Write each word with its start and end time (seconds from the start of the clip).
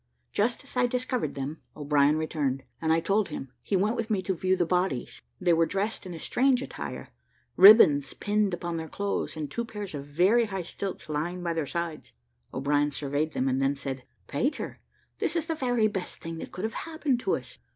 Just 0.31 0.63
as 0.63 0.75
I 0.75 0.87
discovered 0.87 1.35
them, 1.35 1.61
O'Brien 1.77 2.15
returned, 2.17 2.63
and 2.81 2.91
I 2.91 2.99
told 3.01 3.27
him: 3.29 3.51
he 3.61 3.75
went 3.75 3.95
with 3.95 4.09
me 4.09 4.23
to 4.23 4.33
view 4.33 4.55
the 4.55 4.65
bodies. 4.65 5.21
They 5.39 5.53
were 5.53 5.67
dressed 5.67 6.07
in 6.07 6.13
a 6.15 6.19
strange 6.19 6.63
attire, 6.63 7.09
ribands 7.55 8.15
pinned 8.15 8.51
upon 8.51 8.77
their 8.77 8.89
clothes, 8.89 9.37
and 9.37 9.51
two 9.51 9.63
pairs 9.63 9.93
of 9.93 10.03
very 10.05 10.45
high 10.45 10.63
stilts 10.63 11.07
lying 11.07 11.43
by 11.43 11.53
their 11.53 11.67
sides. 11.67 12.13
O'Brien 12.51 12.89
surveyed 12.89 13.33
them, 13.33 13.47
and 13.47 13.61
then 13.61 13.75
said, 13.75 14.03
"Peter, 14.25 14.79
this 15.19 15.35
is 15.35 15.45
the 15.45 15.53
very 15.53 15.87
best 15.87 16.19
thing 16.19 16.39
that 16.39 16.51
could 16.51 16.63
have 16.63 16.73
happened 16.89 17.19
to 17.19 17.35
us. 17.35 17.59